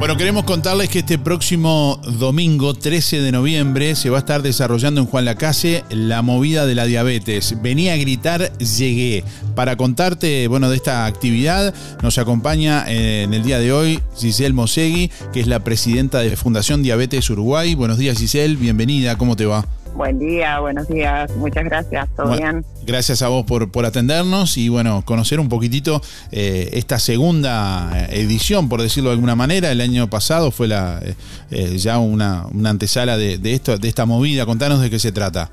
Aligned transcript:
Bueno, 0.00 0.16
queremos 0.16 0.44
contarles 0.44 0.88
que 0.88 1.00
este 1.00 1.18
próximo 1.18 2.00
domingo, 2.18 2.72
13 2.72 3.20
de 3.20 3.32
noviembre, 3.32 3.94
se 3.94 4.08
va 4.08 4.16
a 4.16 4.20
estar 4.20 4.40
desarrollando 4.40 5.02
en 5.02 5.06
Juan 5.06 5.26
Lacase 5.26 5.84
la 5.90 6.22
movida 6.22 6.64
de 6.64 6.74
la 6.74 6.86
diabetes. 6.86 7.60
Venía 7.60 7.92
a 7.92 7.96
gritar, 7.98 8.50
llegué. 8.56 9.24
Para 9.54 9.76
contarte, 9.76 10.48
bueno, 10.48 10.70
de 10.70 10.76
esta 10.76 11.04
actividad, 11.04 11.74
nos 12.02 12.16
acompaña 12.16 12.86
eh, 12.88 13.24
en 13.24 13.34
el 13.34 13.42
día 13.42 13.58
de 13.58 13.74
hoy 13.74 14.00
Giselle 14.16 14.54
Mosegui, 14.54 15.10
que 15.34 15.40
es 15.40 15.46
la 15.46 15.62
presidenta 15.64 16.20
de 16.20 16.34
Fundación 16.34 16.82
Diabetes 16.82 17.28
Uruguay. 17.28 17.74
Buenos 17.74 17.98
días, 17.98 18.16
Giselle, 18.16 18.56
bienvenida, 18.56 19.18
¿cómo 19.18 19.36
te 19.36 19.44
va? 19.44 19.66
Buen 19.94 20.18
día, 20.18 20.60
buenos 20.60 20.88
días, 20.88 21.34
muchas 21.36 21.64
gracias, 21.64 22.08
todo 22.16 22.36
bien. 22.36 22.64
Gracias 22.86 23.22
a 23.22 23.28
vos 23.28 23.44
por, 23.44 23.70
por 23.70 23.84
atendernos 23.84 24.56
y 24.56 24.68
bueno, 24.68 25.02
conocer 25.04 25.40
un 25.40 25.48
poquitito 25.48 26.00
eh, 26.30 26.70
esta 26.72 26.98
segunda 26.98 28.06
edición, 28.10 28.68
por 28.68 28.80
decirlo 28.80 29.10
de 29.10 29.14
alguna 29.14 29.36
manera. 29.36 29.70
El 29.70 29.80
año 29.80 30.08
pasado 30.08 30.50
fue 30.50 30.68
la 30.68 31.00
eh, 31.02 31.14
eh, 31.50 31.76
ya 31.76 31.98
una, 31.98 32.46
una 32.52 32.70
antesala 32.70 33.16
de, 33.16 33.38
de, 33.38 33.52
esto, 33.52 33.76
de 33.76 33.88
esta 33.88 34.06
movida. 34.06 34.46
Contanos 34.46 34.80
de 34.80 34.90
qué 34.90 34.98
se 34.98 35.12
trata. 35.12 35.50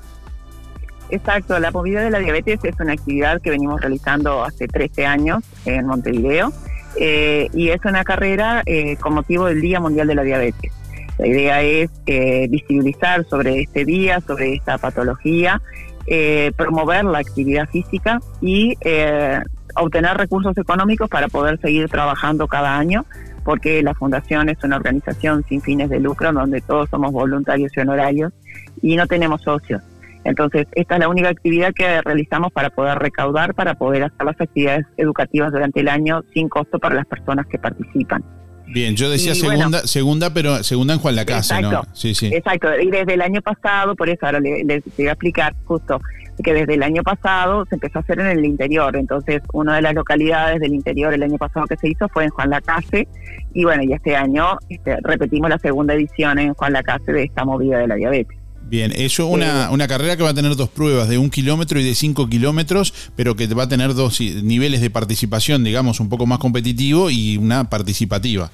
Exacto, 1.10 1.58
la 1.58 1.70
movida 1.70 2.02
de 2.02 2.10
la 2.10 2.18
diabetes 2.18 2.60
es 2.62 2.74
una 2.80 2.92
actividad 2.92 3.40
que 3.40 3.50
venimos 3.50 3.80
realizando 3.80 4.44
hace 4.44 4.68
13 4.68 5.06
años 5.06 5.42
en 5.64 5.86
Montevideo 5.86 6.52
y 6.98 7.68
es 7.68 7.84
una 7.84 8.04
carrera 8.04 8.62
con 9.00 9.14
motivo 9.14 9.46
del 9.46 9.60
Día 9.60 9.80
Mundial 9.80 10.06
de 10.06 10.14
la 10.14 10.22
Diabetes. 10.22 10.77
La 11.18 11.26
idea 11.26 11.62
es 11.62 11.90
eh, 12.06 12.46
visibilizar 12.48 13.24
sobre 13.28 13.60
este 13.60 13.84
día, 13.84 14.20
sobre 14.20 14.54
esta 14.54 14.78
patología, 14.78 15.60
eh, 16.06 16.52
promover 16.56 17.04
la 17.04 17.18
actividad 17.18 17.68
física 17.68 18.20
y 18.40 18.76
eh, 18.80 19.40
obtener 19.74 20.16
recursos 20.16 20.56
económicos 20.56 21.08
para 21.10 21.28
poder 21.28 21.60
seguir 21.60 21.88
trabajando 21.88 22.46
cada 22.46 22.78
año, 22.78 23.04
porque 23.44 23.82
la 23.82 23.94
Fundación 23.94 24.48
es 24.48 24.62
una 24.62 24.76
organización 24.76 25.44
sin 25.48 25.60
fines 25.60 25.90
de 25.90 25.98
lucro 25.98 26.32
donde 26.32 26.60
todos 26.60 26.88
somos 26.88 27.12
voluntarios 27.12 27.72
y 27.76 27.80
honorarios 27.80 28.32
y 28.80 28.96
no 28.96 29.06
tenemos 29.06 29.42
socios. 29.42 29.82
Entonces, 30.24 30.66
esta 30.72 30.94
es 30.94 31.00
la 31.00 31.08
única 31.08 31.30
actividad 31.30 31.72
que 31.74 32.00
realizamos 32.02 32.52
para 32.52 32.70
poder 32.70 32.98
recaudar, 32.98 33.54
para 33.54 33.74
poder 33.74 34.04
hacer 34.04 34.24
las 34.24 34.40
actividades 34.40 34.86
educativas 34.96 35.52
durante 35.52 35.80
el 35.80 35.88
año 35.88 36.22
sin 36.32 36.48
costo 36.48 36.78
para 36.78 36.94
las 36.94 37.06
personas 37.06 37.46
que 37.46 37.58
participan. 37.58 38.22
Bien, 38.70 38.96
yo 38.96 39.10
decía 39.10 39.34
segunda, 39.34 39.86
segunda, 39.86 40.32
pero 40.34 40.62
segunda 40.62 40.94
en 40.94 41.00
Juan 41.00 41.16
la 41.16 41.24
Casa, 41.24 41.60
¿no? 41.60 41.82
Sí, 41.92 42.14
sí. 42.14 42.30
Exacto, 42.32 42.68
y 42.78 42.90
desde 42.90 43.14
el 43.14 43.22
año 43.22 43.40
pasado, 43.40 43.94
por 43.96 44.08
eso 44.08 44.26
ahora 44.26 44.40
les, 44.40 44.82
voy 44.96 45.06
a 45.06 45.12
explicar 45.12 45.54
justo 45.64 46.00
que 46.42 46.52
desde 46.52 46.74
el 46.74 46.82
año 46.82 47.02
pasado 47.02 47.64
se 47.66 47.74
empezó 47.74 47.98
a 47.98 48.02
hacer 48.02 48.20
en 48.20 48.26
el 48.26 48.44
interior, 48.44 48.94
entonces 48.96 49.42
una 49.52 49.76
de 49.76 49.82
las 49.82 49.94
localidades 49.94 50.60
del 50.60 50.74
interior 50.74 51.12
el 51.12 51.22
año 51.22 51.36
pasado 51.36 51.66
que 51.66 51.76
se 51.76 51.88
hizo 51.88 52.08
fue 52.08 52.24
en 52.24 52.30
Juan 52.30 52.50
la 52.50 52.56
Lacase 52.56 53.08
y 53.54 53.64
bueno, 53.64 53.82
y 53.82 53.92
este 53.92 54.14
año 54.14 54.56
este, 54.68 54.98
repetimos 55.02 55.50
la 55.50 55.58
segunda 55.58 55.94
edición 55.94 56.38
en 56.38 56.54
Juan 56.54 56.74
la 56.74 56.80
Lacase 56.80 57.12
de 57.12 57.24
esta 57.24 57.44
movida 57.44 57.78
de 57.78 57.88
la 57.88 57.96
diabetes. 57.96 58.37
Bien, 58.68 58.92
eso 58.94 59.26
una, 59.26 59.64
eh, 59.64 59.68
una 59.70 59.88
carrera 59.88 60.16
que 60.16 60.22
va 60.22 60.30
a 60.30 60.34
tener 60.34 60.54
dos 60.54 60.68
pruebas, 60.68 61.08
de 61.08 61.16
un 61.16 61.30
kilómetro 61.30 61.80
y 61.80 61.84
de 61.84 61.94
cinco 61.94 62.28
kilómetros, 62.28 62.92
pero 63.16 63.34
que 63.34 63.46
va 63.46 63.62
a 63.62 63.68
tener 63.68 63.94
dos 63.94 64.20
niveles 64.20 64.80
de 64.82 64.90
participación, 64.90 65.64
digamos, 65.64 66.00
un 66.00 66.08
poco 66.08 66.26
más 66.26 66.38
competitivo 66.38 67.10
y 67.10 67.38
una 67.38 67.70
participativa. 67.70 68.50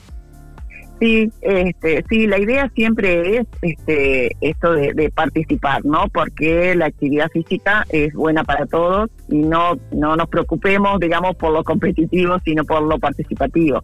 Sí, 1.00 1.30
este, 1.40 2.04
sí, 2.08 2.26
la 2.26 2.38
idea 2.38 2.70
siempre 2.74 3.38
es 3.38 3.46
este, 3.62 4.36
esto 4.40 4.72
de, 4.72 5.10
participar, 5.14 5.84
¿no? 5.84 6.08
Porque 6.08 6.74
la 6.76 6.86
actividad 6.86 7.28
física 7.30 7.84
es 7.90 8.14
buena 8.14 8.44
para 8.44 8.66
todos 8.66 9.10
y 9.28 9.38
no, 9.38 9.76
no 9.92 10.16
nos 10.16 10.28
preocupemos, 10.28 11.00
digamos, 11.00 11.34
por 11.36 11.52
lo 11.52 11.64
competitivo, 11.64 12.38
sino 12.44 12.64
por 12.64 12.82
lo 12.82 12.98
participativo. 12.98 13.82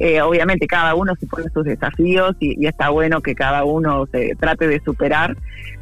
Eh, 0.00 0.20
obviamente 0.22 0.66
cada 0.66 0.94
uno 0.94 1.14
se 1.20 1.26
pone 1.26 1.50
sus 1.50 1.64
desafíos 1.64 2.34
y, 2.40 2.62
y, 2.62 2.66
está 2.66 2.88
bueno 2.88 3.20
que 3.20 3.34
cada 3.34 3.64
uno 3.64 4.06
se 4.06 4.34
trate 4.36 4.66
de 4.66 4.80
superar, 4.80 5.36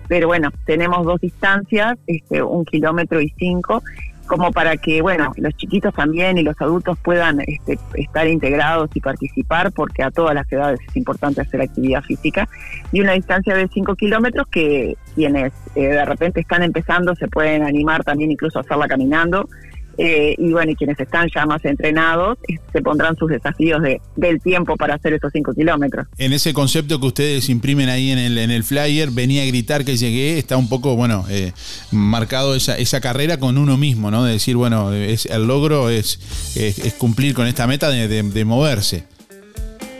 pero 0.08 0.26
bueno, 0.26 0.50
tenemos 0.66 1.04
dos 1.06 1.20
distancias, 1.20 1.96
este, 2.06 2.42
un 2.42 2.64
kilómetro 2.64 3.20
y 3.20 3.32
cinco, 3.38 3.82
como 4.26 4.52
para 4.52 4.76
que, 4.76 5.02
bueno, 5.02 5.32
los 5.36 5.54
chiquitos 5.56 5.94
también 5.94 6.38
y 6.38 6.42
los 6.42 6.60
adultos 6.60 6.98
puedan 7.02 7.40
este, 7.46 7.78
estar 7.94 8.26
integrados 8.26 8.90
y 8.94 9.00
participar, 9.00 9.72
porque 9.72 10.02
a 10.02 10.10
todas 10.10 10.34
las 10.34 10.50
edades 10.50 10.80
es 10.88 10.96
importante 10.96 11.40
hacer 11.40 11.60
actividad 11.60 12.02
física, 12.02 12.48
y 12.92 13.00
una 13.00 13.12
distancia 13.12 13.54
de 13.54 13.68
5 13.68 13.94
kilómetros 13.96 14.46
que 14.48 14.96
quienes 15.14 15.52
eh, 15.74 15.88
de 15.88 16.04
repente 16.04 16.40
están 16.40 16.62
empezando 16.62 17.14
se 17.14 17.28
pueden 17.28 17.62
animar 17.62 18.04
también 18.04 18.30
incluso 18.30 18.58
a 18.58 18.62
hacerla 18.62 18.88
caminando, 18.88 19.48
eh, 19.96 20.34
y 20.38 20.52
bueno, 20.52 20.72
y 20.72 20.76
quienes 20.76 20.98
están 20.98 21.28
ya 21.34 21.46
más 21.46 21.64
entrenados 21.64 22.38
eh, 22.48 22.58
se 22.72 22.82
pondrán 22.82 23.16
sus 23.16 23.30
desafíos 23.30 23.82
de, 23.82 24.00
del 24.16 24.40
tiempo 24.40 24.76
para 24.76 24.94
hacer 24.94 25.12
esos 25.12 25.30
5 25.32 25.54
kilómetros. 25.54 26.06
En 26.18 26.32
ese 26.32 26.52
concepto 26.52 27.00
que 27.00 27.06
ustedes 27.06 27.48
imprimen 27.48 27.88
ahí 27.88 28.10
en 28.10 28.18
el, 28.18 28.38
en 28.38 28.50
el 28.50 28.64
flyer, 28.64 29.10
venía 29.10 29.42
a 29.42 29.46
gritar 29.46 29.84
que 29.84 29.96
llegué, 29.96 30.38
está 30.38 30.56
un 30.56 30.68
poco, 30.68 30.96
bueno, 30.96 31.24
eh, 31.30 31.52
marcado 31.92 32.54
esa, 32.54 32.76
esa 32.76 33.00
carrera 33.00 33.38
con 33.38 33.58
uno 33.58 33.76
mismo, 33.76 34.10
¿no? 34.10 34.24
De 34.24 34.32
decir, 34.32 34.56
bueno, 34.56 34.92
es, 34.92 35.26
el 35.26 35.46
logro 35.46 35.90
es, 35.90 36.18
es, 36.56 36.94
cumplir 36.94 37.34
con 37.34 37.46
esta 37.46 37.66
meta 37.66 37.90
de, 37.90 38.08
de, 38.08 38.44
moverse. 38.44 39.04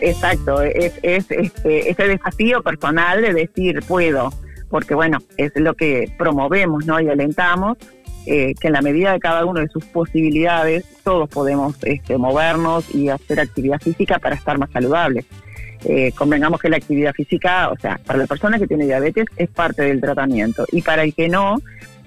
Exacto, 0.01 0.61
es, 0.61 0.93
es 1.03 1.31
este, 1.31 1.91
ese 1.91 2.09
desafío 2.09 2.63
personal 2.63 3.23
de 3.23 3.33
decir 3.33 3.81
puedo, 3.87 4.33
porque 4.69 4.95
bueno, 4.95 5.19
es 5.37 5.53
lo 5.55 5.75
que 5.75 6.13
promovemos 6.19 6.85
¿no? 6.85 7.01
y 7.01 7.09
alentamos, 7.09 7.79
eh, 8.27 8.55
que 8.59 8.69
en 8.69 8.73
la 8.73 8.83
medida 8.83 9.13
de 9.13 9.21
cada 9.21 9.45
uno 9.45 9.61
de 9.61 9.69
sus 9.69 9.85
posibilidades, 9.85 10.85
todos 11.03 11.29
podemos 11.29 11.77
este, 11.83 12.17
movernos 12.17 12.95
y 12.95 13.09
hacer 13.09 13.41
actividad 13.41 13.81
física 13.81 14.19
para 14.19 14.35
estar 14.35 14.59
más 14.59 14.71
saludables. 14.71 15.27
Eh, 15.85 16.13
convengamos 16.13 16.61
que 16.61 16.71
la 16.71 16.79
actividad 16.79 17.13
física, 17.13 17.71
o 17.71 17.79
sea, 17.79 18.01
para 18.07 18.19
la 18.19 18.27
persona 18.27 18.59
que 18.59 18.67
tiene 18.67 18.87
diabetes 18.87 19.27
es 19.37 19.51
parte 19.51 19.83
del 19.83 20.01
tratamiento 20.01 20.65
y 20.73 20.81
para 20.81 21.03
el 21.03 21.15
que 21.15 21.29
no, 21.29 21.57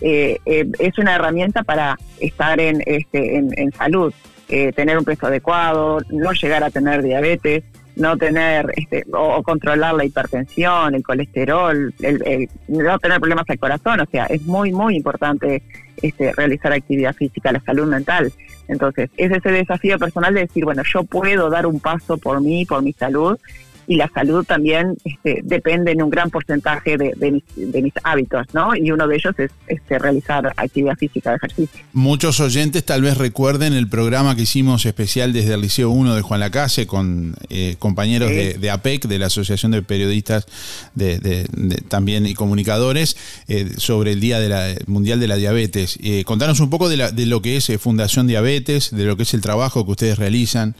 eh, 0.01 0.39
es 0.45 0.97
una 0.97 1.15
herramienta 1.15 1.61
para 1.63 1.97
estar 2.19 2.59
en, 2.59 2.81
este, 2.85 3.37
en, 3.37 3.71
salud, 3.73 4.11
tener 4.47 4.97
un 4.97 5.03
peso 5.03 5.27
adecuado, 5.27 5.99
no 6.09 6.31
llegar 6.31 6.63
a 6.63 6.71
tener 6.71 7.03
diabetes, 7.03 7.63
no 7.97 8.17
tener 8.17 8.71
este, 8.75 9.03
o, 9.11 9.41
controlar 9.43 9.95
la 9.95 10.05
hipertensión, 10.05 10.95
el 10.95 11.03
colesterol, 11.03 11.93
el, 12.01 12.49
no 12.67 12.99
tener 12.99 13.19
problemas 13.19 13.49
al 13.49 13.59
corazón, 13.59 13.99
o 14.01 14.05
sea, 14.05 14.25
es 14.25 14.43
muy, 14.43 14.71
muy 14.71 14.95
importante 14.95 15.63
este, 16.01 16.31
realizar 16.33 16.71
actividad 16.71 17.13
física, 17.13 17.51
la 17.51 17.59
salud 17.61 17.87
mental. 17.87 18.31
Entonces, 18.67 19.09
es 19.17 19.31
ese 19.31 19.49
desafío 19.49 19.97
personal 19.97 20.33
de 20.33 20.41
decir, 20.41 20.65
bueno, 20.65 20.83
yo 20.83 21.03
puedo 21.03 21.49
dar 21.49 21.65
un 21.65 21.79
paso 21.79 22.17
por 22.17 22.41
mí, 22.41 22.65
por 22.65 22.81
mi 22.81 22.93
salud, 22.93 23.39
y 23.87 23.95
la 23.95 24.09
salud 24.09 24.45
también 24.45 24.97
este, 25.05 25.39
depende 25.43 25.93
en 25.93 26.01
un 26.01 26.09
gran 26.09 26.29
porcentaje 26.29 26.97
de, 26.97 27.31
mis, 27.31 27.93
hábitos, 28.03 28.45
¿no? 28.53 28.75
Y 28.75 28.91
uno 28.91 29.07
de 29.07 29.15
ellos 29.15 29.33
es 29.39 29.51
este, 29.67 29.97
realizar 29.97 30.53
actividad 30.57 30.95
física 30.95 31.31
de 31.31 31.37
ejercicio. 31.37 31.81
Muchos 31.93 32.39
oyentes 32.41 32.83
tal 32.83 33.01
vez 33.01 33.17
recuerden 33.17 33.73
el 33.73 33.87
programa 33.87 34.35
que 34.35 34.41
hicimos 34.41 34.85
especial 34.85 35.31
desde 35.31 35.53
el 35.53 35.61
Liceo 35.61 35.89
1 35.89 36.15
de 36.15 36.21
Juan 36.21 36.41
Lacase 36.41 36.85
con 36.85 37.35
eh, 37.49 37.77
compañeros 37.79 38.29
de, 38.29 38.69
APEC, 38.69 39.05
de 39.07 39.19
la 39.19 39.27
Asociación 39.27 39.71
de 39.71 39.81
Periodistas 39.81 40.47
de, 40.93 41.47
también 41.87 42.25
y 42.25 42.33
Comunicadores, 42.33 43.15
eh, 43.47 43.71
sobre 43.77 44.11
el 44.11 44.19
Día 44.19 44.39
de 44.39 44.49
la, 44.49 44.75
Mundial 44.85 45.21
de 45.21 45.27
la 45.27 45.37
Diabetes. 45.37 45.97
Eh, 46.03 46.25
contanos 46.25 46.59
un 46.59 46.69
poco 46.69 46.89
de, 46.89 47.11
de 47.11 47.25
lo 47.25 47.41
que 47.41 47.55
es 47.55 47.71
Fundación 47.79 48.27
Diabetes, 48.27 48.91
de 48.91 49.05
lo 49.05 49.15
que 49.15 49.23
es 49.23 49.33
el 49.33 49.41
trabajo 49.41 49.85
que 49.85 49.91
ustedes 49.91 50.17
realizan. 50.19 50.75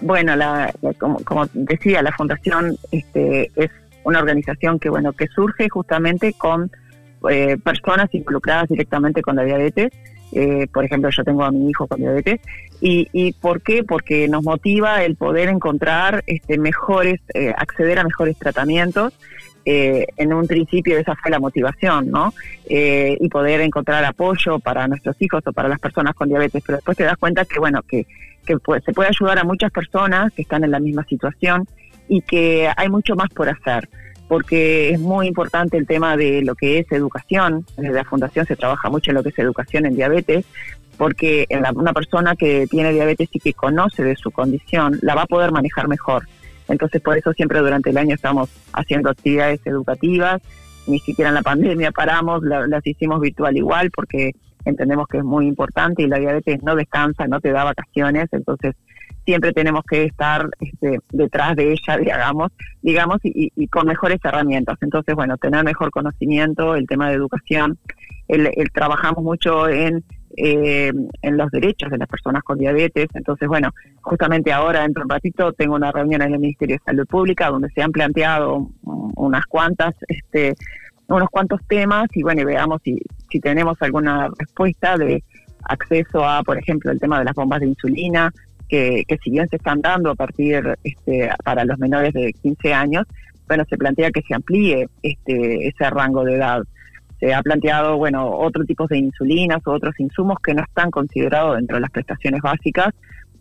Bueno, 0.00 0.36
la, 0.36 0.72
como, 0.98 1.46
decía, 1.52 2.02
la 2.02 2.12
fundación 2.12 2.76
este, 2.90 3.50
es 3.56 3.70
una 4.04 4.20
organización 4.20 4.78
que 4.78 4.88
bueno 4.88 5.12
que 5.12 5.26
surge 5.26 5.68
justamente 5.68 6.32
con 6.34 6.70
eh, 7.28 7.56
personas 7.62 8.12
involucradas 8.12 8.68
directamente 8.68 9.22
con 9.22 9.36
la 9.36 9.44
diabetes. 9.44 9.90
Eh, 10.32 10.66
por 10.72 10.84
ejemplo, 10.84 11.08
yo 11.10 11.24
tengo 11.24 11.44
a 11.44 11.50
mi 11.50 11.70
hijo 11.70 11.86
con 11.86 11.98
diabetes. 11.98 12.40
¿Y, 12.80 13.08
y 13.12 13.32
por 13.32 13.62
qué? 13.62 13.84
Porque 13.84 14.28
nos 14.28 14.44
motiva 14.44 15.02
el 15.02 15.16
poder 15.16 15.48
encontrar 15.48 16.22
este, 16.26 16.58
mejores, 16.58 17.20
eh, 17.32 17.54
acceder 17.56 17.98
a 17.98 18.04
mejores 18.04 18.38
tratamientos. 18.38 19.12
en 19.64 20.32
un 20.32 20.46
principio 20.46 20.96
esa 20.96 21.16
fue 21.16 21.28
la 21.32 21.40
motivación, 21.40 22.08
¿no? 22.08 22.32
y 22.68 23.28
poder 23.28 23.60
encontrar 23.60 24.04
apoyo 24.04 24.60
para 24.60 24.86
nuestros 24.86 25.16
hijos 25.20 25.42
o 25.44 25.52
para 25.52 25.68
las 25.68 25.80
personas 25.80 26.14
con 26.14 26.28
diabetes. 26.28 26.62
Pero 26.64 26.76
después 26.76 26.96
te 26.96 27.02
das 27.02 27.16
cuenta 27.16 27.44
que, 27.44 27.58
bueno, 27.58 27.82
que 27.82 28.06
que 28.46 28.56
se 28.84 28.92
puede 28.92 29.10
ayudar 29.10 29.38
a 29.38 29.44
muchas 29.44 29.70
personas 29.70 30.32
que 30.32 30.42
están 30.42 30.64
en 30.64 30.70
la 30.70 30.80
misma 30.80 31.04
situación 31.04 31.66
y 32.08 32.22
que 32.22 32.70
hay 32.74 32.88
mucho 32.88 33.16
más 33.16 33.28
por 33.30 33.48
hacer, 33.48 33.88
porque 34.28 34.90
es 34.90 35.00
muy 35.00 35.26
importante 35.26 35.76
el 35.76 35.86
tema 35.86 36.16
de 36.16 36.42
lo 36.42 36.54
que 36.54 36.78
es 36.78 36.90
educación. 36.92 37.66
Desde 37.76 37.92
la 37.92 38.04
Fundación 38.04 38.46
se 38.46 38.56
trabaja 38.56 38.88
mucho 38.88 39.10
en 39.10 39.16
lo 39.16 39.22
que 39.22 39.28
es 39.28 39.38
educación 39.38 39.84
en 39.84 39.96
diabetes, 39.96 40.46
porque 40.96 41.46
una 41.74 41.92
persona 41.92 42.34
que 42.36 42.66
tiene 42.68 42.92
diabetes 42.92 43.28
y 43.32 43.40
que 43.40 43.52
conoce 43.52 44.02
de 44.02 44.16
su 44.16 44.30
condición 44.30 44.98
la 45.02 45.14
va 45.14 45.22
a 45.22 45.26
poder 45.26 45.52
manejar 45.52 45.88
mejor. 45.88 46.26
Entonces, 46.68 47.02
por 47.02 47.18
eso 47.18 47.32
siempre 47.32 47.60
durante 47.60 47.90
el 47.90 47.98
año 47.98 48.14
estamos 48.14 48.48
haciendo 48.72 49.10
actividades 49.10 49.60
educativas. 49.66 50.40
Ni 50.86 51.00
siquiera 51.00 51.28
en 51.30 51.34
la 51.34 51.42
pandemia 51.42 51.90
paramos, 51.90 52.42
las 52.44 52.86
hicimos 52.86 53.20
virtual 53.20 53.56
igual, 53.56 53.90
porque 53.90 54.32
entendemos 54.66 55.06
que 55.08 55.18
es 55.18 55.24
muy 55.24 55.46
importante 55.46 56.02
y 56.02 56.08
la 56.08 56.18
diabetes 56.18 56.62
no 56.62 56.74
descansa, 56.76 57.26
no 57.26 57.40
te 57.40 57.52
da 57.52 57.64
vacaciones, 57.64 58.28
entonces 58.32 58.74
siempre 59.24 59.52
tenemos 59.52 59.82
que 59.84 60.04
estar 60.04 60.48
este, 60.60 61.00
detrás 61.10 61.56
de 61.56 61.72
ella, 61.72 61.96
digamos, 62.00 62.52
digamos 62.82 63.18
y, 63.22 63.66
con 63.68 63.86
mejores 63.86 64.18
herramientas. 64.24 64.78
Entonces, 64.80 65.14
bueno, 65.14 65.36
tener 65.36 65.64
mejor 65.64 65.90
conocimiento, 65.90 66.76
el 66.76 66.86
tema 66.86 67.08
de 67.08 67.16
educación, 67.16 67.78
el, 68.28 68.50
trabajamos 68.72 69.22
mucho 69.22 69.68
en 69.68 70.04
eh, 70.38 70.92
en 71.22 71.36
los 71.38 71.50
derechos 71.50 71.90
de 71.90 71.96
las 71.96 72.08
personas 72.08 72.42
con 72.42 72.58
diabetes. 72.58 73.08
Entonces, 73.14 73.48
bueno, 73.48 73.70
justamente 74.02 74.52
ahora, 74.52 74.82
dentro 74.82 75.00
de 75.00 75.04
un 75.04 75.10
ratito, 75.10 75.52
tengo 75.54 75.76
una 75.76 75.90
reunión 75.90 76.20
en 76.20 76.34
el 76.34 76.38
Ministerio 76.38 76.76
de 76.76 76.82
Salud 76.84 77.06
Pública 77.06 77.48
donde 77.48 77.70
se 77.70 77.80
han 77.80 77.90
planteado 77.90 78.68
unas 78.82 79.46
cuantas, 79.46 79.94
este, 80.08 80.54
unos 81.08 81.28
cuantos 81.30 81.60
temas 81.66 82.08
y 82.14 82.22
bueno, 82.22 82.42
y 82.42 82.44
veamos 82.44 82.80
si, 82.82 82.98
si 83.30 83.40
tenemos 83.40 83.76
alguna 83.80 84.28
respuesta 84.38 84.96
de 84.96 85.22
acceso 85.64 86.24
a, 86.24 86.42
por 86.42 86.58
ejemplo, 86.58 86.90
el 86.90 87.00
tema 87.00 87.18
de 87.18 87.24
las 87.24 87.34
bombas 87.34 87.60
de 87.60 87.66
insulina, 87.66 88.32
que, 88.68 89.04
que 89.06 89.18
si 89.18 89.30
bien 89.30 89.48
se 89.48 89.56
están 89.56 89.80
dando 89.80 90.10
a 90.10 90.14
partir 90.14 90.76
este, 90.82 91.30
para 91.44 91.64
los 91.64 91.78
menores 91.78 92.12
de 92.12 92.32
15 92.32 92.74
años, 92.74 93.06
bueno, 93.46 93.64
se 93.68 93.76
plantea 93.76 94.10
que 94.10 94.22
se 94.22 94.34
amplíe 94.34 94.88
este, 95.02 95.68
ese 95.68 95.90
rango 95.90 96.24
de 96.24 96.34
edad. 96.34 96.62
Se 97.20 97.32
ha 97.32 97.42
planteado, 97.42 97.96
bueno, 97.96 98.28
otros 98.28 98.66
tipos 98.66 98.88
de 98.88 98.98
insulinas 98.98 99.66
o 99.66 99.72
otros 99.72 99.98
insumos 99.98 100.38
que 100.40 100.52
no 100.52 100.62
están 100.62 100.90
considerados 100.90 101.56
dentro 101.56 101.76
de 101.76 101.80
las 101.82 101.90
prestaciones 101.90 102.42
básicas 102.42 102.92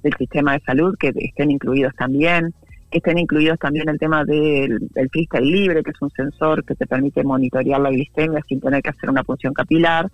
del 0.04 0.14
sistema 0.18 0.54
de 0.54 0.60
salud, 0.62 0.96
que 0.98 1.12
estén 1.16 1.52
incluidos 1.52 1.94
también, 1.96 2.54
estén 2.98 3.18
incluidos 3.18 3.60
también 3.60 3.90
el 3.90 4.00
tema 4.00 4.24
del, 4.24 4.80
del 4.94 5.10
libre, 5.42 5.84
que 5.84 5.92
es 5.92 6.02
un 6.02 6.12
sensor 6.12 6.64
que 6.64 6.76
te 6.76 6.88
permite 6.88 7.24
monitorear 7.24 7.80
la 7.80 7.90
glicemia 7.90 8.42
sin 8.48 8.62
tener 8.62 8.82
que 8.82 8.92
hacer 8.92 9.10
una 9.10 9.24
punción 9.24 9.54
capilar, 9.54 10.10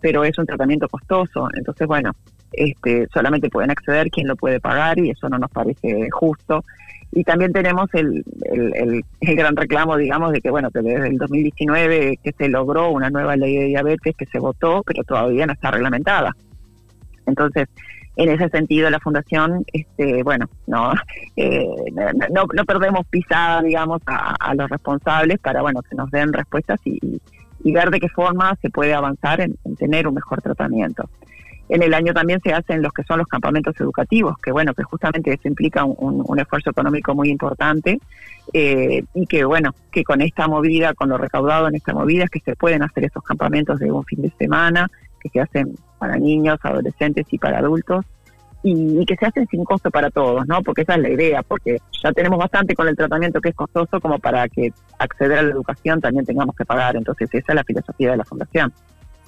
pero 0.00 0.24
es 0.24 0.36
un 0.38 0.46
tratamiento 0.46 0.88
costoso. 0.88 1.48
Entonces, 1.54 1.86
bueno, 1.86 2.12
este, 2.52 3.06
solamente 3.12 3.48
pueden 3.48 3.70
acceder 3.70 4.10
quien 4.10 4.28
lo 4.28 4.36
puede 4.36 4.60
pagar 4.60 4.98
y 4.98 5.10
eso 5.10 5.28
no 5.28 5.38
nos 5.38 5.50
parece 5.50 6.08
justo. 6.10 6.64
Y 7.12 7.24
también 7.24 7.52
tenemos 7.52 7.88
el, 7.94 8.22
el, 8.52 9.02
gran 9.34 9.56
reclamo, 9.56 9.96
digamos, 9.96 10.32
de 10.32 10.40
que, 10.42 10.50
bueno, 10.50 10.70
que 10.70 10.80
desde 10.82 11.08
el 11.08 11.16
2019 11.16 12.18
que 12.22 12.32
se 12.32 12.48
logró 12.48 12.90
una 12.90 13.08
nueva 13.08 13.36
ley 13.36 13.56
de 13.56 13.64
diabetes 13.64 14.14
que 14.16 14.26
se 14.26 14.38
votó, 14.38 14.82
pero 14.84 15.02
todavía 15.04 15.46
no 15.46 15.54
está 15.54 15.70
reglamentada. 15.70 16.36
Entonces, 17.26 17.68
en 18.18 18.28
ese 18.28 18.48
sentido, 18.50 18.90
la 18.90 19.00
Fundación, 19.00 19.64
este, 19.72 20.22
bueno, 20.22 20.50
no, 20.66 20.92
eh, 21.36 21.64
no, 22.30 22.44
no, 22.52 22.64
perdemos 22.64 23.06
pisada, 23.06 23.62
digamos, 23.62 24.02
a, 24.06 24.54
los 24.54 24.68
responsables 24.68 25.38
para, 25.38 25.62
bueno, 25.62 25.80
que 25.82 25.94
nos 25.96 26.10
den 26.10 26.32
respuestas 26.32 26.80
y, 26.84 27.20
ver 27.64 27.90
de 27.90 28.00
qué 28.00 28.08
forma 28.08 28.56
se 28.62 28.70
puede 28.70 28.94
avanzar 28.94 29.40
en 29.42 29.56
tener 29.76 30.08
un 30.08 30.14
mejor 30.14 30.40
tratamiento. 30.40 31.08
En 31.68 31.82
el 31.82 31.92
año 31.92 32.14
también 32.14 32.40
se 32.42 32.52
hacen 32.52 32.82
los 32.82 32.92
que 32.92 33.02
son 33.02 33.18
los 33.18 33.26
campamentos 33.26 33.78
educativos, 33.78 34.38
que 34.38 34.50
bueno, 34.50 34.72
que 34.72 34.82
justamente 34.84 35.32
eso 35.32 35.48
implica 35.48 35.84
un, 35.84 36.38
esfuerzo 36.38 36.70
económico 36.70 37.14
muy 37.14 37.28
importante 37.28 37.98
eh, 38.54 39.04
y 39.14 39.26
que 39.26 39.44
bueno, 39.44 39.74
que 39.92 40.02
con 40.02 40.22
esta 40.22 40.48
movida, 40.48 40.94
con 40.94 41.10
lo 41.10 41.18
recaudado 41.18 41.68
en 41.68 41.74
esta 41.74 41.92
movida, 41.92 42.24
es 42.24 42.30
que 42.30 42.40
se 42.40 42.56
pueden 42.56 42.82
hacer 42.82 43.04
esos 43.04 43.22
campamentos 43.22 43.78
de 43.80 43.92
un 43.92 44.04
fin 44.04 44.22
de 44.22 44.32
semana, 44.38 44.90
que 45.20 45.28
se 45.28 45.40
hacen 45.40 45.74
para 45.98 46.16
niños, 46.16 46.58
adolescentes 46.62 47.26
y 47.30 47.38
para 47.38 47.58
adultos, 47.58 48.04
y, 48.62 49.04
que 49.06 49.16
se 49.16 49.26
hacen 49.26 49.46
sin 49.48 49.64
costo 49.64 49.90
para 49.90 50.10
todos, 50.10 50.46
¿no? 50.46 50.62
Porque 50.62 50.82
esa 50.82 50.94
es 50.94 51.02
la 51.02 51.10
idea, 51.10 51.42
porque 51.42 51.78
ya 52.02 52.12
tenemos 52.12 52.38
bastante 52.38 52.74
con 52.74 52.88
el 52.88 52.96
tratamiento 52.96 53.40
que 53.40 53.50
es 53.50 53.54
costoso 53.54 54.00
como 54.00 54.18
para 54.18 54.48
que 54.48 54.72
acceder 54.98 55.38
a 55.38 55.42
la 55.42 55.50
educación 55.50 56.00
también 56.00 56.24
tengamos 56.24 56.56
que 56.56 56.64
pagar. 56.64 56.96
Entonces 56.96 57.28
esa 57.32 57.52
es 57.52 57.54
la 57.54 57.64
filosofía 57.64 58.10
de 58.10 58.16
la 58.16 58.24
fundación. 58.24 58.72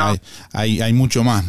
hay, 0.52 0.80
hay, 0.80 0.92
mucho 0.92 1.24
más. 1.24 1.44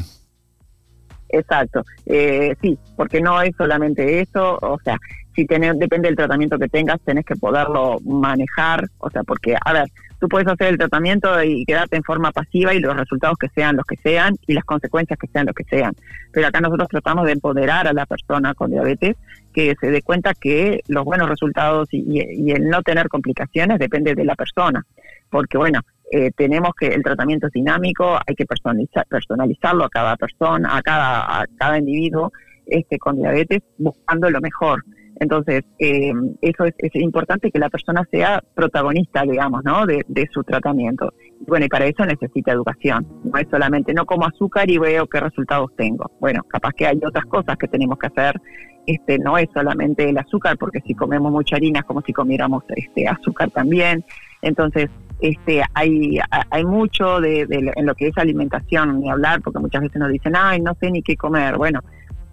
Exacto, 1.30 1.84
eh, 2.08 2.56
sí, 2.60 2.80
porque 2.96 3.22
no 3.22 3.40
es 3.42 3.56
solamente 3.58 4.22
eso, 4.22 4.58
o 4.62 4.80
sea, 4.84 4.98
si 5.36 5.46
tenés, 5.46 5.78
depende 5.78 6.08
del 6.08 6.16
tratamiento 6.16 6.58
que 6.58 6.68
tengas, 6.68 7.00
tenés 7.02 7.26
que 7.26 7.36
poderlo 7.36 8.00
manejar, 8.04 8.90
o 8.98 9.12
sea, 9.12 9.22
porque, 9.24 9.56
a 9.64 9.74
ver, 9.74 9.92
tú 10.20 10.28
puedes 10.28 10.48
hacer 10.48 10.68
el 10.68 10.78
tratamiento 10.78 11.42
y 11.44 11.66
quedarte 11.66 11.98
en 11.98 12.04
forma 12.04 12.32
pasiva 12.32 12.74
y 12.74 12.80
los 12.80 12.96
resultados 12.96 13.38
que 13.38 13.50
sean 13.50 13.76
los 13.76 13.86
que 13.86 13.98
sean 13.98 14.36
y 14.48 14.54
las 14.54 14.66
consecuencias 14.66 15.18
que 15.20 15.28
sean 15.28 15.46
los 15.46 15.56
que 15.56 15.64
sean. 15.66 15.94
Pero 16.32 16.48
acá 16.48 16.62
nosotros 16.62 16.88
tratamos 16.90 17.26
de 17.26 17.34
empoderar 17.34 17.88
a 17.88 17.94
la 17.94 18.06
persona 18.06 18.54
con 18.54 18.72
diabetes 18.72 19.16
que 19.54 19.76
se 19.80 19.90
dé 19.90 20.02
cuenta 20.02 20.34
que 20.34 20.82
los 20.88 21.04
buenos 21.04 21.30
resultados 21.30 21.90
y, 21.92 22.20
el 22.52 22.70
no 22.70 22.82
tener 22.84 23.10
complicaciones 23.10 23.80
depende 23.80 24.14
de 24.14 24.26
la 24.26 24.36
persona. 24.36 24.86
Porque 25.30 25.58
bueno, 25.58 25.82
eh, 26.12 26.32
tenemos 26.36 26.72
que 26.80 26.88
el 26.88 27.04
tratamiento 27.04 27.48
es 27.48 27.54
dinámico, 27.54 28.18
hay 28.26 28.36
que 28.36 28.46
personalizar, 28.46 29.06
personalizarlo 29.08 29.84
a 29.86 29.90
cada 29.90 30.16
persona, 30.16 30.78
a 30.78 30.82
cada, 30.82 31.42
a 31.42 31.46
cada 31.58 31.80
individuo 31.80 32.32
este, 32.66 32.98
con 32.98 33.18
diabetes, 33.18 33.62
buscando 33.78 34.30
lo 34.30 34.42
mejor. 34.42 34.84
Entonces, 35.20 35.64
eh, 35.80 36.14
eso 36.42 36.66
es, 36.66 36.74
importante 36.96 37.52
que 37.52 37.60
la 37.60 37.70
persona 37.70 38.08
sea 38.12 38.44
protagonista, 38.54 39.24
digamos, 39.24 39.64
¿no? 39.64 39.86
De, 39.86 40.04
su 40.32 40.44
tratamiento. 40.44 41.14
Bueno, 41.48 41.66
y 41.66 41.70
para 41.70 41.86
eso 41.86 42.06
necesita 42.06 42.52
educación. 42.52 43.08
No 43.24 43.38
es 43.40 43.48
solamente, 43.50 43.94
no 43.94 44.06
como 44.06 44.26
azúcar 44.26 44.70
y 44.70 44.78
veo 44.78 45.08
qué 45.08 45.20
resultados 45.20 45.76
tengo. 45.76 46.12
Bueno, 46.20 46.44
capaz 46.48 46.72
que 46.74 46.88
hay 46.88 47.00
otras 47.06 47.26
cosas 47.26 47.58
que 47.58 47.68
tenemos 47.68 47.98
que 47.98 48.08
hacer. 48.08 48.40
Este, 48.86 49.20
no 49.20 49.38
es 49.38 49.48
solamente 49.54 50.08
el 50.10 50.18
azúcar, 50.18 50.58
porque 50.58 50.80
si 50.82 50.94
comemos 50.94 51.32
mucha 51.32 51.58
harina 51.58 51.80
es 51.80 51.86
como 51.86 52.02
si 52.02 52.14
comiéramos 52.14 52.64
este, 52.76 53.08
azúcar 53.08 53.50
también. 53.52 54.04
Entonces, 54.42 54.90
este, 55.20 55.64
hay, 55.74 56.20
hay 56.52 56.66
mucho 56.66 57.20
de, 57.20 57.48
en 57.50 57.86
lo 57.86 57.96
que 57.96 58.08
es 58.08 58.18
alimentación, 58.18 59.00
ni 59.00 59.10
hablar, 59.10 59.42
porque 59.42 59.60
muchas 59.60 59.82
veces 59.82 59.98
nos 59.98 60.10
dicen, 60.10 60.36
ay, 60.36 60.62
no 60.62 60.76
sé 60.80 60.92
ni 60.92 61.02
qué 61.02 61.16
comer. 61.18 61.58
Bueno, 61.58 61.82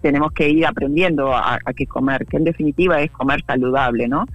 tenemos 0.05 0.33
que 0.33 0.47
ir 0.47 0.67
aprendiendo 0.67 1.35
a, 1.35 1.57
qué 1.75 1.87
comer, 1.87 2.27
que 2.27 2.37
en 2.37 2.43
definitiva 2.43 3.01
es 3.01 3.09
comer 3.09 3.43
saludable, 3.43 4.07
¿no? 4.07 4.25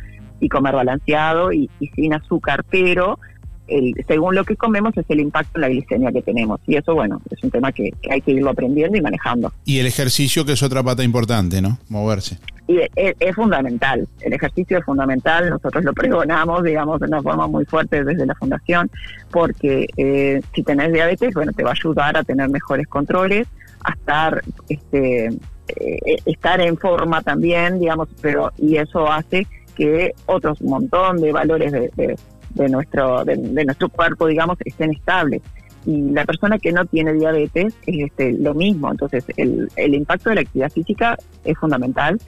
Y 0.41 0.49
comer 0.49 0.75
balanceado 0.75 1.53
y, 1.53 1.71
sin 1.95 2.13
azúcar, 2.13 2.65
pero 2.69 3.21
el, 3.69 3.95
según 4.09 4.35
lo 4.35 4.43
que 4.43 4.57
comemos 4.57 4.97
es 4.97 5.05
el 5.09 5.21
impacto 5.21 5.53
en 5.59 5.61
la 5.61 5.69
glicemia 5.69 6.11
que 6.11 6.23
tenemos. 6.23 6.59
Y 6.67 6.75
eso, 6.75 6.93
bueno, 6.97 7.23
es 7.31 7.41
un 7.45 7.53
tema 7.53 7.71
que, 7.71 7.95
hay 8.11 8.21
que 8.21 8.33
irlo 8.33 8.51
aprendiendo 8.51 8.99
y 8.99 9.01
manejando. 9.01 9.53
Y 9.65 9.79
el 9.79 9.87
ejercicio, 9.87 10.45
que 10.45 10.55
es 10.55 10.63
otra 10.65 10.83
pata 10.83 11.05
importante, 11.05 11.63
¿no? 11.63 11.79
Moverse. 11.89 12.41
Y 12.67 12.81
es, 12.97 13.37
fundamental, 13.37 14.09
el 14.23 14.33
ejercicio 14.33 14.79
es 14.79 14.85
fundamental, 14.85 15.51
nosotros 15.51 15.85
lo 15.85 15.93
pregonamos, 15.93 16.65
digamos, 16.65 16.99
de 16.99 17.07
una 17.07 17.23
forma 17.23 17.47
muy 17.47 17.65
fuerte 17.65 18.03
desde 18.03 18.27
la 18.27 18.35
fundación, 18.35 18.91
porque 19.31 19.87
eh, 19.97 20.41
si 20.53 20.65
tenés 20.65 20.93
diabetes, 20.93 21.33
bueno, 21.33 21.53
te 21.53 21.63
va 21.63 21.71
a 21.71 21.75
ayudar 21.75 22.17
a 22.17 22.25
tener 22.25 22.49
mejores 22.49 22.89
controles, 22.89 23.47
a 23.85 23.93
estar 23.93 24.43
este, 24.69 25.31
eh, 25.69 26.17
estar 26.25 26.61
en 26.61 26.77
forma 26.77 27.23
también, 27.23 27.79
digamos, 27.79 28.09
pero 28.21 28.53
y 28.59 28.77
eso 28.77 29.11
hace 29.11 29.47
que 29.77 30.13
otros 30.27 30.61
montón 30.63 31.21
de 31.21 31.33
valores 31.33 31.73
de, 31.73 32.17
de, 32.55 32.69
nuestro 32.69 33.25
de, 33.25 33.37
nuestro 33.37 33.89
cuerpo, 33.89 34.27
digamos, 34.27 34.59
estén 34.65 34.91
estables. 34.93 35.43
Y 35.87 36.11
la 36.11 36.27
persona 36.27 36.59
que 36.59 36.73
no 36.73 36.85
tiene 36.85 37.15
diabetes 37.15 37.75
es 37.87 38.05
este, 38.05 38.33
lo 38.33 38.53
mismo. 38.53 38.91
Entonces, 38.91 39.25
el, 39.37 39.71
el 39.77 39.95
impacto 39.95 40.29
de 40.29 40.35
la 40.37 40.41
actividad 40.43 40.71
física 40.71 41.17
es 41.45 41.57
fundamental 41.57 42.21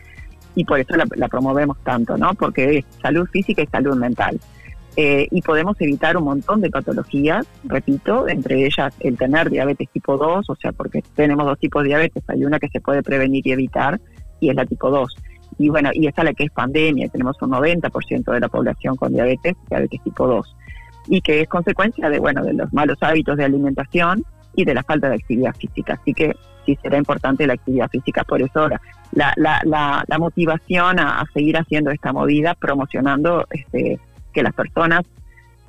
y 0.54 0.64
por 0.64 0.80
eso 0.80 0.96
la, 0.96 1.04
la 1.16 1.28
promovemos 1.28 1.76
tanto, 1.84 2.16
¿no? 2.16 2.32
Porque 2.34 2.78
es 2.78 2.84
salud 3.02 3.26
física 3.30 3.62
y 3.62 3.66
salud 3.66 3.96
mental. 3.96 4.40
Eh, 4.94 5.26
y 5.30 5.40
podemos 5.40 5.80
evitar 5.80 6.18
un 6.18 6.24
montón 6.24 6.60
de 6.60 6.68
patologías, 6.68 7.46
repito, 7.64 8.28
entre 8.28 8.66
ellas 8.66 8.94
el 9.00 9.16
tener 9.16 9.48
diabetes 9.48 9.88
tipo 9.90 10.18
2, 10.18 10.50
o 10.50 10.56
sea, 10.56 10.72
porque 10.72 11.02
tenemos 11.14 11.46
dos 11.46 11.58
tipos 11.58 11.82
de 11.82 11.88
diabetes, 11.88 12.22
hay 12.28 12.44
una 12.44 12.58
que 12.58 12.68
se 12.68 12.80
puede 12.80 13.02
prevenir 13.02 13.46
y 13.46 13.52
evitar 13.52 13.98
y 14.38 14.50
es 14.50 14.54
la 14.54 14.66
tipo 14.66 14.90
2. 14.90 15.16
Y 15.58 15.70
bueno, 15.70 15.90
y 15.94 16.08
esa 16.08 16.24
la 16.24 16.34
que 16.34 16.44
es 16.44 16.50
pandemia, 16.50 17.08
tenemos 17.08 17.40
un 17.40 17.52
90% 17.52 18.32
de 18.32 18.40
la 18.40 18.48
población 18.48 18.96
con 18.96 19.14
diabetes, 19.14 19.54
diabetes 19.70 20.02
tipo 20.02 20.26
2, 20.26 20.56
y 21.08 21.22
que 21.22 21.40
es 21.40 21.48
consecuencia 21.48 22.10
de, 22.10 22.18
bueno, 22.18 22.44
de 22.44 22.52
los 22.52 22.70
malos 22.74 22.98
hábitos 23.00 23.38
de 23.38 23.44
alimentación 23.44 24.26
y 24.54 24.66
de 24.66 24.74
la 24.74 24.82
falta 24.82 25.08
de 25.08 25.14
actividad 25.14 25.54
física. 25.54 25.94
Así 25.94 26.12
que 26.12 26.36
sí 26.66 26.78
será 26.82 26.98
importante 26.98 27.46
la 27.46 27.54
actividad 27.54 27.88
física, 27.88 28.24
por 28.24 28.42
eso 28.42 28.68
la, 28.68 29.32
la, 29.36 29.60
la, 29.64 30.04
la 30.06 30.18
motivación 30.18 30.98
a 31.00 31.24
seguir 31.32 31.56
haciendo 31.56 31.90
esta 31.90 32.12
movida, 32.12 32.54
promocionando 32.54 33.46
este 33.50 33.98
que 34.32 34.42
las 34.42 34.54
personas 34.54 35.04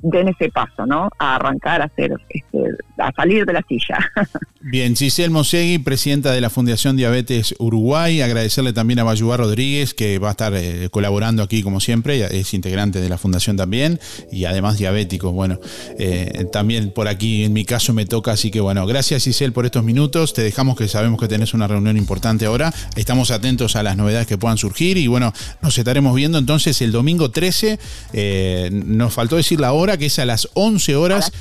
den 0.04 0.28
ese 0.28 0.50
paso, 0.50 0.86
¿no? 0.86 1.08
A 1.18 1.36
arrancar 1.36 1.80
a 1.80 1.86
hacer, 1.86 2.12
este, 2.28 2.58
a 2.98 3.10
salir 3.12 3.46
de 3.46 3.52
la 3.54 3.62
silla. 3.66 3.98
Bien, 4.60 4.96
Giselle 4.96 5.30
Mosegui, 5.30 5.78
presidenta 5.78 6.32
de 6.32 6.40
la 6.40 6.48
Fundación 6.48 6.96
Diabetes 6.96 7.54
Uruguay, 7.58 8.22
agradecerle 8.22 8.72
también 8.72 8.98
a 8.98 9.04
Bayubar 9.04 9.40
Rodríguez, 9.40 9.92
que 9.92 10.18
va 10.18 10.28
a 10.28 10.30
estar 10.30 10.54
eh, 10.54 10.88
colaborando 10.90 11.42
aquí 11.42 11.62
como 11.62 11.80
siempre, 11.80 12.24
es 12.38 12.54
integrante 12.54 13.00
de 13.00 13.08
la 13.08 13.18
Fundación 13.18 13.56
también, 13.56 14.00
y 14.32 14.46
además 14.46 14.78
diabético, 14.78 15.32
bueno, 15.32 15.58
eh, 15.98 16.46
también 16.50 16.92
por 16.92 17.08
aquí 17.08 17.44
en 17.44 17.52
mi 17.52 17.64
caso 17.64 17.92
me 17.92 18.06
toca, 18.06 18.32
así 18.32 18.50
que 18.50 18.60
bueno, 18.60 18.86
gracias 18.86 19.24
Giselle 19.24 19.52
por 19.52 19.66
estos 19.66 19.84
minutos, 19.84 20.32
te 20.32 20.42
dejamos 20.42 20.76
que 20.76 20.88
sabemos 20.88 21.20
que 21.20 21.28
tenés 21.28 21.52
una 21.52 21.66
reunión 21.66 21.98
importante 21.98 22.46
ahora, 22.46 22.72
estamos 22.96 23.30
atentos 23.30 23.76
a 23.76 23.82
las 23.82 23.98
novedades 23.98 24.26
que 24.26 24.38
puedan 24.38 24.56
surgir 24.56 24.96
y 24.96 25.08
bueno, 25.08 25.32
nos 25.60 25.76
estaremos 25.76 26.14
viendo 26.14 26.38
entonces 26.38 26.80
el 26.80 26.92
domingo 26.92 27.30
13, 27.30 27.78
eh, 28.14 28.70
nos 28.72 29.12
faltó 29.12 29.36
decir 29.36 29.60
la 29.60 29.72
hora, 29.72 29.93
que 29.96 30.06
es 30.06 30.18
a 30.18 30.24
las 30.24 30.48
11 30.54 30.96
horas 30.96 31.32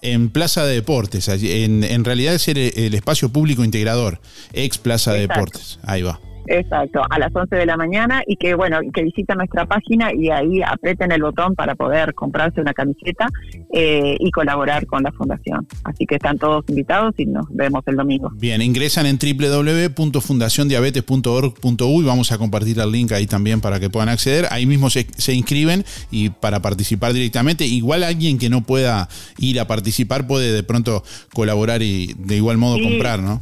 en 0.00 0.30
Plaza 0.30 0.64
de 0.64 0.74
Deportes, 0.74 1.28
en, 1.28 1.84
en 1.84 2.04
realidad 2.04 2.34
es 2.34 2.48
el, 2.48 2.94
espacio 2.94 3.30
público 3.30 3.64
integrador, 3.64 4.20
ex 4.52 4.78
Plaza 4.78 5.12
de 5.12 5.20
Deportes, 5.20 5.78
ahí 5.84 6.02
va. 6.02 6.20
Exacto, 6.46 7.02
a 7.08 7.18
las 7.18 7.34
11 7.34 7.56
de 7.56 7.64
la 7.66 7.76
mañana 7.76 8.22
y 8.26 8.36
que 8.36 8.54
bueno, 8.54 8.78
que 8.92 9.02
visiten 9.02 9.38
nuestra 9.38 9.66
página 9.66 10.12
y 10.12 10.28
ahí 10.30 10.60
aprieten 10.62 11.10
el 11.12 11.22
botón 11.22 11.54
para 11.54 11.74
poder 11.74 12.12
comprarse 12.14 12.60
una 12.60 12.74
camiseta 12.74 13.28
eh, 13.72 14.16
y 14.18 14.30
colaborar 14.30 14.84
con 14.86 15.02
la 15.02 15.12
fundación. 15.12 15.66
Así 15.84 16.04
que 16.06 16.16
están 16.16 16.38
todos 16.38 16.64
invitados 16.68 17.14
y 17.18 17.26
nos 17.26 17.46
vemos 17.50 17.82
el 17.86 17.96
domingo. 17.96 18.30
Bien, 18.34 18.62
ingresan 18.62 19.06
en 19.06 19.18
www.fundaciondiabetes.org.uy, 19.18 22.04
vamos 22.04 22.32
a 22.32 22.38
compartir 22.38 22.80
el 22.80 22.90
link 22.90 23.12
ahí 23.12 23.26
también 23.26 23.60
para 23.60 23.78
que 23.78 23.90
puedan 23.90 24.08
acceder. 24.08 24.46
Ahí 24.50 24.64
mismo 24.66 24.90
se, 24.90 25.06
se 25.16 25.34
inscriben 25.34 25.84
y 26.10 26.30
para 26.30 26.60
participar 26.60 27.12
directamente, 27.12 27.64
igual 27.66 28.02
alguien 28.02 28.38
que 28.38 28.50
no 28.50 28.62
pueda 28.62 29.08
ir 29.38 29.60
a 29.60 29.66
participar 29.66 30.26
puede 30.26 30.52
de 30.52 30.62
pronto 30.62 31.02
colaborar 31.32 31.82
y 31.82 32.14
de 32.18 32.36
igual 32.36 32.58
modo 32.58 32.78
comprar, 32.82 33.20
¿no? 33.20 33.40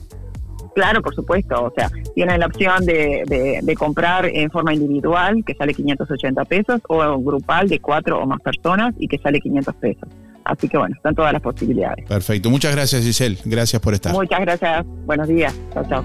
Claro, 0.75 1.03
por 1.03 1.15
supuesto. 1.15 1.65
O 1.65 1.73
sea, 1.75 1.91
tienen 2.15 2.41
la 2.41 2.47
opción 2.47 2.85
de, 2.85 3.61
de, 3.63 3.75
comprar 3.75 4.27
en 4.27 4.51
forma 4.51 4.75
individual, 4.75 5.43
que 5.45 5.55
sale 5.55 5.75
580 5.75 6.45
pesos, 6.45 6.81
o 6.89 7.19
grupal 7.19 7.69
de 7.69 7.81
cuatro 7.81 8.21
o 8.21 8.27
más 8.27 8.41
personas 8.41 8.95
y 8.99 9.09
que 9.09 9.19
sale 9.19 9.41
500 9.41 9.75
pesos. 9.77 10.09
Así 10.45 10.69
que 10.69 10.79
bueno, 10.79 10.95
están 10.97 11.15
todas 11.15 11.33
las 11.33 11.43
posibilidades. 11.43 12.07
Perfecto. 12.07 12.51
Muchas 12.51 12.75
gracias, 12.75 13.03
Giselle. 13.03 13.39
Gracias 13.45 13.81
por 13.81 13.95
estar. 13.95 14.13
Muchas 14.13 14.41
gracias. 14.41 14.85
Buenos 15.07 15.29
días. 15.29 15.55
Chao, 15.73 15.85
chao. 15.89 16.05